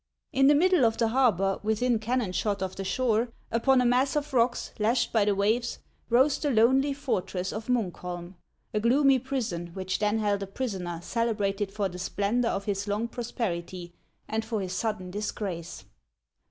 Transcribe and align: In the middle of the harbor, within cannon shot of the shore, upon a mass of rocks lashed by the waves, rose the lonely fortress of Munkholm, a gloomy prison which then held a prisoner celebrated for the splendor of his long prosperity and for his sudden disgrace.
In 0.33 0.47
the 0.47 0.55
middle 0.55 0.83
of 0.83 0.97
the 0.97 1.09
harbor, 1.09 1.59
within 1.61 1.99
cannon 1.99 2.31
shot 2.31 2.63
of 2.63 2.75
the 2.75 2.83
shore, 2.83 3.27
upon 3.51 3.79
a 3.81 3.85
mass 3.85 4.15
of 4.15 4.33
rocks 4.33 4.71
lashed 4.79 5.13
by 5.13 5.25
the 5.25 5.35
waves, 5.35 5.77
rose 6.09 6.39
the 6.39 6.49
lonely 6.49 6.91
fortress 6.91 7.53
of 7.53 7.67
Munkholm, 7.67 8.33
a 8.73 8.79
gloomy 8.79 9.19
prison 9.19 9.67
which 9.75 9.99
then 9.99 10.17
held 10.17 10.41
a 10.41 10.47
prisoner 10.47 11.01
celebrated 11.03 11.71
for 11.71 11.87
the 11.87 11.99
splendor 11.99 12.47
of 12.49 12.65
his 12.65 12.87
long 12.87 13.07
prosperity 13.09 13.93
and 14.27 14.43
for 14.43 14.59
his 14.59 14.73
sudden 14.73 15.11
disgrace. 15.11 15.85